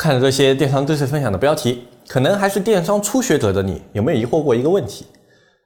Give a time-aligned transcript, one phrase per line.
[0.00, 5.04] 看着这些电商知识分享的标题，可能还是电商初学者的你，有没有疑惑过一个问题：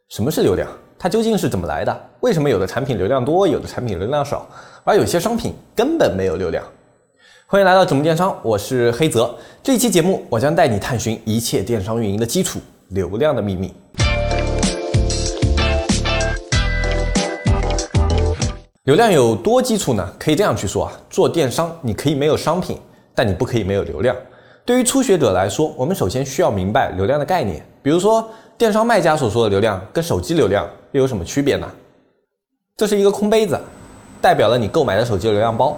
[0.08, 0.66] 什么是流量？
[0.98, 1.94] 它究竟是怎么来的？
[2.20, 4.48] 为什么有的产品流量多，有的产品流量少，
[4.84, 6.64] 而有些商品根本没有流量？
[7.46, 9.34] 欢迎来到纸木电商，我是黑泽。
[9.62, 12.58] 这期节目，我将带你探寻一切电商运营的基础——
[12.88, 13.74] 流量的秘密。
[18.84, 20.10] 流量有多基础呢？
[20.18, 22.78] 可以这样去说啊，做电商你可以没有商品。
[23.14, 24.16] 但你不可以没有流量。
[24.64, 27.64] 对于初学者来说，我们首先需要明白流量的概念。
[27.82, 31.68] 比如说，电商卖家所说的流量跟手机流量又有什么区别呢？
[32.76, 33.58] 这是一个空杯子，
[34.20, 35.76] 代表了你购买的手机流量包；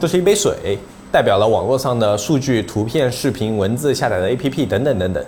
[0.00, 0.78] 这是一杯水，
[1.10, 5.24] 代表了网络上的数据、图片、视频、文字下载的 APP 等等等等。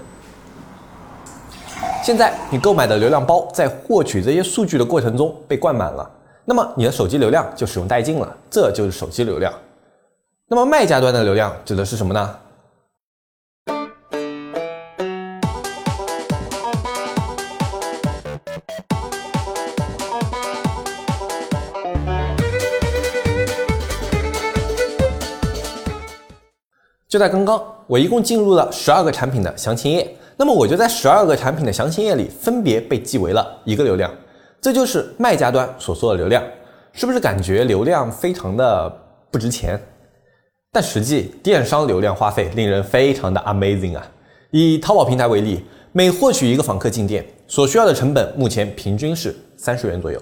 [2.02, 6.08] 现在你购买的流量包在获取这些数据的过程中被灌满了，
[6.44, 9.52] 那么你的手机流量就使用殆尽了，这就是手机流量。
[10.52, 12.36] 那么卖家端的流量指的是什么呢？
[27.08, 34.14] 就在刚刚，我一共进入了十二个产品的详情页，那么我就在十二个产品的详情页里分别被记为了一个流量，
[34.60, 36.44] 这就是卖家端所说的流量，
[36.92, 38.94] 是不是感觉流量非常的
[39.30, 39.82] 不值钱？
[40.74, 44.02] 但实际电商流量花费令人非常的 amazing 啊！
[44.52, 50.18] 以淘宝平台为例，每获取一个访客进店所需要的成本，目前平均是三十元左右。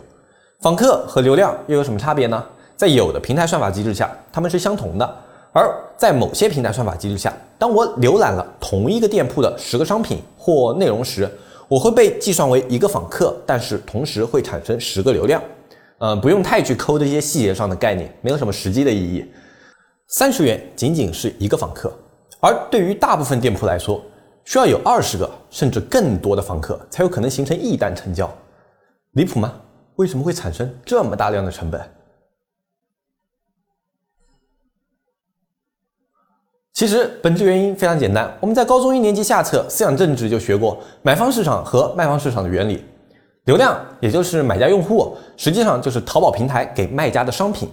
[0.59, 2.45] 访客和流量又有什么差别呢？
[2.77, 5.07] 在有的平台算法机制下，它们是相同的；
[5.53, 11.31] 而在某些平台算法机制下，当我浏览了同一个店铺的十个商品或内容时，
[11.69, 15.41] 我会被计算为一个访客，但是同时会产生十个流量。
[15.99, 19.25] 嗯，不用太去抠这些细节上的概念，没有什么实际的意义。
[20.11, 21.93] 三十元仅仅是一个访客，
[22.41, 24.03] 而对于大部分店铺来说，
[24.45, 28.29] 需要有二十个甚至更多的访客才有可能形成一单成交，
[29.13, 29.55] 离谱吗？
[29.95, 31.81] 为什么会产生这么大量的成本？
[36.73, 42.85] 其实本质原因非常简单，我们在高中一年级下册思想政治就学过买方市场和卖方市场的原理，
[43.45, 47.71] 流量也就是买家用户，实际上就是淘宝平台给卖家的商品。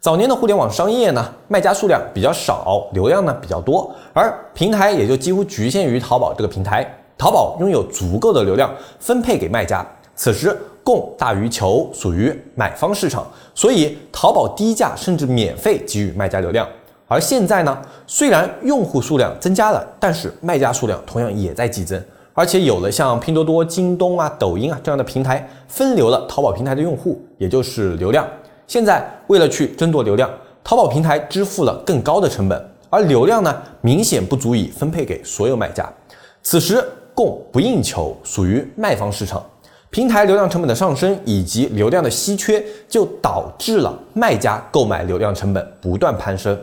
[0.00, 6.90] 早年的互联网商业呢，卖家数量比较少，流量呢比较多，而平台也就几乎局限于淘宝这个平台。
[7.18, 16.66] 淘宝拥有足够的流量分配给卖家，此时供大于求，属于买方市场，所以淘宝低价甚至免费给予卖家流量。
[17.06, 28.26] 而现在呢，虽然用户数量增加了，但是卖家数量同样也在激增，而且有了像拼多多、京东啊、抖音啊这样的平台分流了淘宝平台的用户，也就是流量。
[28.70, 30.30] 现在为了去争夺流量，
[30.62, 35.92] 淘宝平台支付了更高的成本，而流量呢，明显不足以分配给所有卖家。
[36.40, 36.80] 此时
[37.12, 39.44] 供不应求，属于卖方市场。
[39.90, 46.56] 平台流量成本的上升以及流量的稀缺，就导致了卖家购买流量成本不断攀升。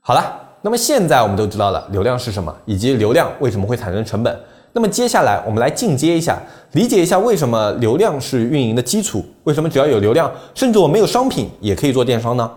[0.00, 4.34] 好了，那么现在我们都知道了流量是什么，以及流量为什么会产生成本。
[4.76, 6.36] 那么接下来我们来进阶一下，
[6.72, 9.24] 理解一下为什么流量是运营的基础？
[9.44, 12.50] 为什么只要有流量，甚至我没有商品也可以做电商呢？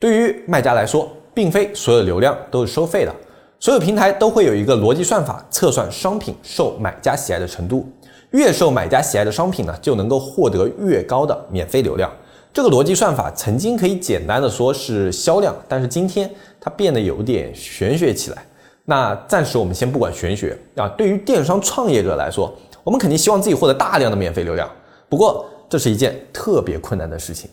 [0.00, 3.14] 对于卖家来说，并非所有流量都是收费的，
[3.60, 7.86] 所有平台都会有一个逻辑算法测算商品受买家喜爱的程度，
[8.30, 12.10] 越受买家喜爱的商品呢，就能够获得越高的免费流量。
[12.54, 18.42] 这个逻辑算法曾经可以简单的说是销量，但是今天它变得有点玄学起来。
[18.84, 24.68] 那暂时我们先不管玄学啊，对于电商创业者来说，我们肯定希望自己获得大量的免费流量。
[25.08, 27.48] 不过这是一件特别困难的事情。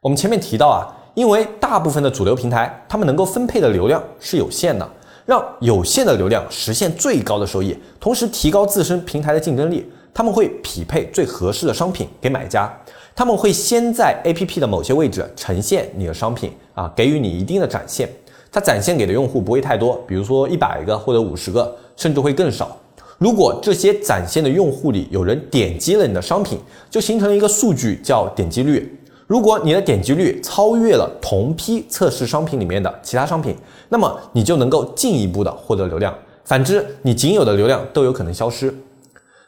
[0.00, 4.88] 我们前面提到啊，因为大部分的主流平台，他们能够分配的流量是有限的，
[5.24, 12.72] 让有限的流量实现最高的收益，同时提高自身平台的竞争力，他们会匹配最合适的商品给买家，
[13.14, 18.08] 他们会先在 APP 的某些位置呈现你的商品啊，给予你一定的展现。
[18.56, 22.74] 它展现给的用户不会太多，比如说一百个或者五十个，甚至会更少。
[23.18, 26.58] 如果这些展现的用户里有人点击了你的商品，
[26.88, 28.98] 就形成了一个数据叫点击率。
[29.26, 33.54] 如果你的点击率超越了同批测试商品里面的其他商品，
[33.90, 36.14] 那么你就能够进一步的获得流量。
[36.42, 38.74] 反之，你仅有的流量都有可能消失。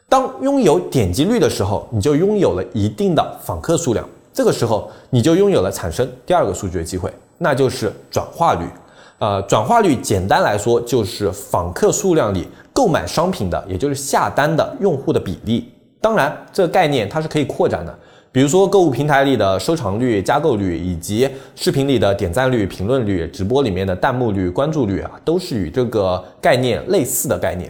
[0.07, 8.67] 当拥有点击率的时候，你就拥有了一定的访客数量，这个时候你就拥有了产生第二个数据的机会，那就是转化率。
[9.19, 15.71] 呃，转化率简单来说就是访客数量里购买商品的，也就是下单的用户的比例。
[15.99, 17.99] 当然，这个概念它是可以扩展的。
[18.31, 27.69] 比如说购物平台里的收藏率、加购率，以及视频里的点赞率、评论率，直播里面的弹幕率、关注率啊，都是与这个概念类似的概念。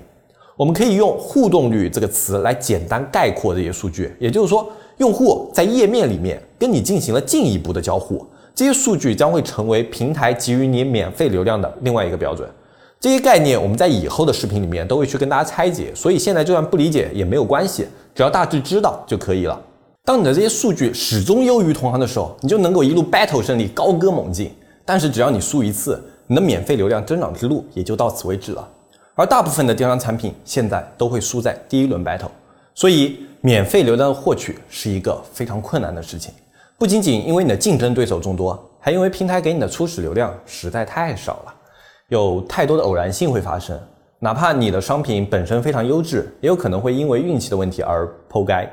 [0.56, 8.24] 我们可以用互动率这个词来简单概括这些数据，也就是说，用户在页面里面跟你进行了进一步的交互，
[8.54, 12.50] 这些数据将会成为平台给予你免费流量的另外一个标准。
[13.00, 19.62] 这些概念我们在以后的视频里面都会去跟大家拆解，所以现在就算不理解也没有关系，只要大致知道就可以了。
[20.04, 24.52] 当你的这些数据始终优于同行的时候，你就能够一路 battle 胜利，高歌猛进。
[24.84, 28.68] 但是只要你输一次，你的免费流量增长之路也就到此为止了。
[29.16, 32.30] 而大部分的电商产品现在都会输在第一轮 battle，
[32.74, 36.34] 所以免费流量的获取是一个非常困难的事情。
[36.80, 41.54] 不仅仅因为你的竞争对手众多，还因为平台给你的初始流量实在太少了，
[42.08, 43.78] 有太多的偶然性会发生。
[44.20, 48.66] 哪怕你的商品本身非常优质，也有可能会因为运气的问题而剖该。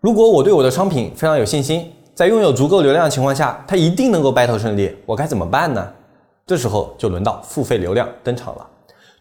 [0.00, 5.90] 如果我对我的商品非常有信心，在拥有足够流量的情况下，它一定能够 battle 胜利，我该怎么办呢？
[6.46, 8.66] 这时候就轮到付费流量登场了。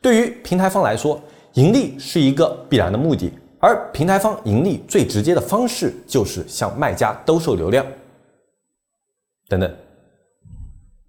[0.02, 1.18] 对于平台方来说，
[1.54, 7.86] 盈利是一个必然的目的，而平台方盈利最直接的方式就是向卖家兜售流量。
[9.52, 9.70] 等等，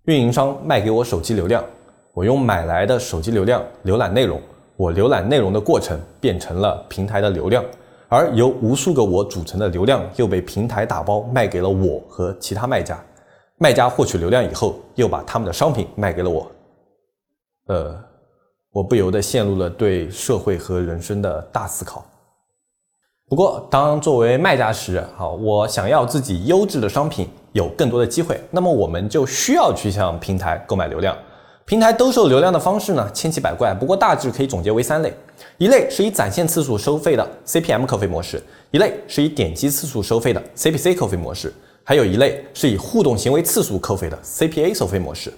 [0.07, 1.65] 运营商卖给我手机流量，
[2.13, 4.43] 我用买来的手机流量浏览内容，
[4.77, 7.65] 我浏览内容的过程变成了平台的流量。
[8.09, 13.01] 而由无数个我组成的流量又被平台打包卖给了我和其他卖家，
[13.59, 16.51] 卖家获取流量以后又把他们的商品卖给了我。
[17.69, 17.97] 呃，
[18.73, 22.05] 我不由得陷入了对社会和人生的大思考。
[23.29, 31.17] 不过，当作为卖家时，好，我想要自己优质的商品有更多的机会，那么我们就需要去向平台购买流量。
[31.65, 35.15] 平台兜售流量的方式呢，千奇百怪，不过大致可以总结为三类：
[35.59, 38.39] 一类是以展现次数收费的 CPM 扣费模式；
[38.73, 41.49] 一类是以点击次数收费的 CPC 扣费模式；
[41.85, 45.33] 还有一类是以互动行为次数扣费的 CPA 收费模式。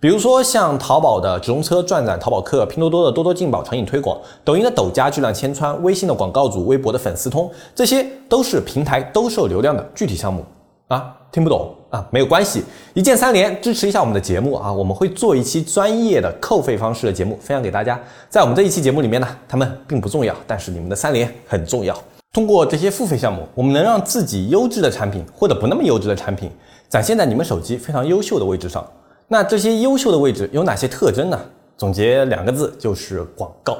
[0.00, 10.44] 比如说像淘宝的直通车、转展、淘宝客、拼多多的多多进宝、场景推广、抖音的抖加、巨量千川、微信的广告主、微博的粉丝通，这些都是平台兜售流量的具体项目
[10.88, 11.14] 啊。
[11.30, 12.08] 听不懂啊？
[12.10, 12.64] 没有关系，
[12.94, 14.72] 一键三连支持一下我们的节目啊！
[14.72, 18.00] 我们会做一期专业的扣费方式的节目分享给大家。
[18.30, 21.94] 在我们这一期节目里面呢，他们并不重要，但是你们的三连很重要。
[22.32, 26.50] 通过这些付费项目，我们能让自己优质的产品或者不那么优质的产品
[26.88, 28.82] 展现在你们手机非常优秀的位置上。
[29.28, 31.38] 那这些优秀的位置有哪些特征呢？
[31.76, 33.76] 总结两个字就是广告，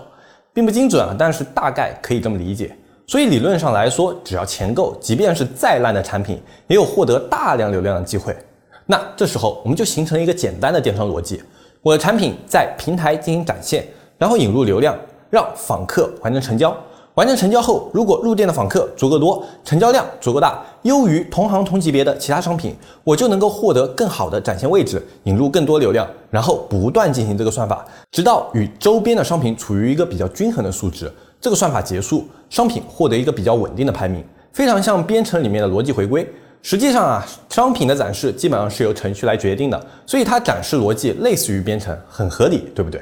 [0.52, 2.76] 并不精准啊，但是大概可以这么理解。
[3.08, 8.36] 所以理论上来说，只要钱够，即便是再烂的产品，也有获得大量流量的机会。
[8.84, 11.42] 那这时候我们就形成了一个简单的电商逻辑：
[11.80, 13.88] 我的产品在平台进行展现，
[14.18, 14.94] 然后引入流量，
[15.30, 16.76] 让访客完成成交。
[17.14, 31.10] 完成成交后，如果入店的访客足够多，成交量足够大，优于同行同级别的其他商品，我就能够获得更好的展现位置，引入更多流量，然后不断进行这个算法，直到与周边的商品处于一个比较均衡的数值。
[31.40, 36.26] 这个算法结束，商品获得一个比较稳定的排名，非常像编程里面的逻辑回归。
[36.60, 43.00] 实际上啊，商品的展示基本上是由程序来决定的，所以它展示逻辑类似于编程，很合理，对不对？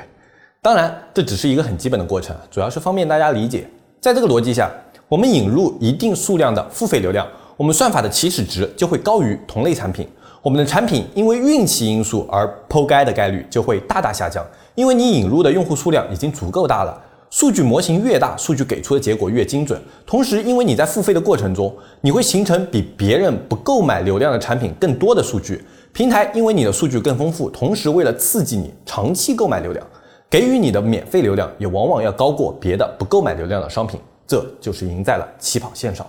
[0.60, 3.66] 当然，这只是一个很基本的过程，主要是方便大家理解。
[4.00, 4.70] 在这个逻辑下，
[5.08, 10.06] 我们引入一定数量的付费流量，我们算法的起始值就会高于同类产品，
[10.42, 17.02] 我们的产品因为运气因素而剖该的概率就会大大下降，因为你引入的用户数量已经足够大了。
[17.36, 19.78] 数据模型越大，数据给出的结果越精准。
[20.06, 25.62] 同时，因为你在付费的过程中，你会形成比别人不购买流量的产品更多的数据。
[25.92, 29.86] 平台因为你的数据更丰富，同时为了刺激你长期购买流量，
[30.30, 34.00] 给予你的免费流量也往往要高过别的不购买流量的商品。
[34.26, 36.06] 这就是赢在了起跑线上。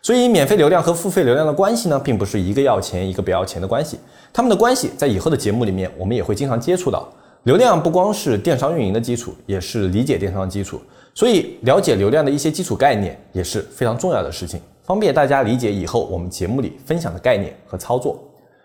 [0.00, 3.98] 所以，免费流量和付费流量的关系呢，并不是一个要钱一个不要钱的关系。
[4.32, 7.06] 他们的关系在以后的节目里面，我们也会经常接触到。
[7.44, 10.80] 流量不光是电商运营的基础，也是理解电商基础。
[11.12, 18.16] 所以，了解流量的一些基础概念也是非常重要的事情，方便大家理解以后我们节目里分享的概念和操作。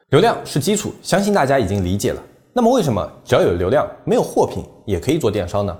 [0.09, 2.23] 流量是基础，相信大家已经理解了。
[2.53, 5.75] 那么，为什么只要有流量，没有货品也可以做电商呢？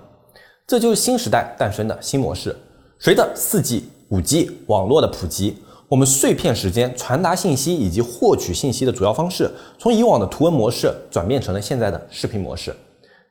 [0.66, 2.54] 这就是新时代诞生的新模式。
[3.00, 5.56] 随着四 G、五 G 网络的普及，
[5.88, 12.76] 我们碎片时间传达信息以及获取信息的主要方式，从以往的图文模式转变成了现在的视频模式。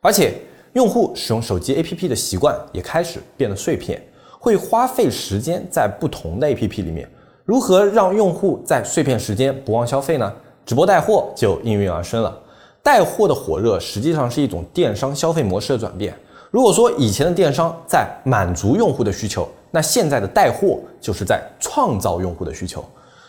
[0.00, 0.34] 而且，
[0.74, 4.00] 用户使用手机 APP 的习惯也开始变得碎片，
[4.38, 7.08] 会花费时间在不同的 APP 里面。
[7.44, 10.32] 如何让用户在碎片时间不忘消费呢？
[10.64, 12.36] 直播带货就应运而生了。
[12.82, 16.12] 带货的火热实际上是一种电商消费模式的转变。
[16.50, 22.84] 如果说以前的电商在满足用户的需求，那现在的带货就是在创造用户的需求。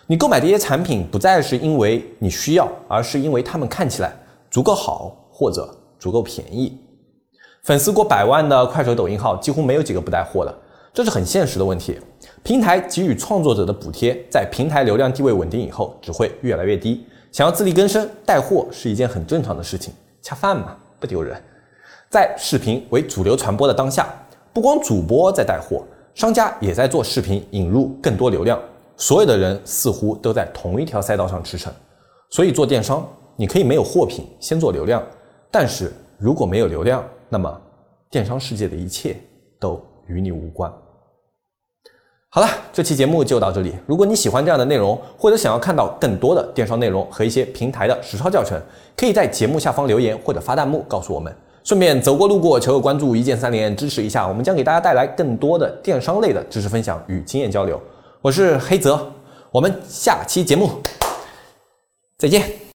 [0.06, 4.12] 你购买这些产品不再是因为你需要，而是因为他们看起来
[4.50, 6.78] 足够好或者足够便宜。
[7.64, 10.56] 粉丝过百万的快手、抖音号几乎没有几个不带货的，
[10.94, 12.00] 这是很现实的问题。
[12.44, 17.06] 平台给予创作者的补贴，在平台流量地位稳定以后，只会越来越低。
[17.32, 21.42] 想要自力更生，带货是一件很正常的事情，恰饭嘛，不丢人。
[22.10, 24.08] 在视频为主流传播的当下，
[24.54, 25.84] 不光主播在带货，
[26.16, 28.58] 商家也在做视频，引入更多流量。
[28.96, 31.68] 所有的人似乎都在同一条赛道上驰骋。
[32.30, 35.04] 所以做电商，你可以没有货品，先做流量。
[35.52, 37.62] 但是如果没有流量，那么
[38.10, 39.16] 电商世界的一切
[39.60, 40.72] 都与你无关。
[42.30, 43.74] 好了，这期节目就到这里。
[43.86, 48.62] 如果你喜欢这样的内容，或者想要看到更多的电商内容和一些平台的实操教程，
[48.96, 51.34] 可以在节目下方留言或者发弹幕告诉我们。
[51.64, 57.82] 顺便走过路过，求个关注，一键三连支持一下，我们将给大家带来更多的电商类的知识分享与经验交流。
[58.22, 59.12] 我是黑泽，
[59.52, 60.70] 我们下期节目
[62.18, 62.67] 再见。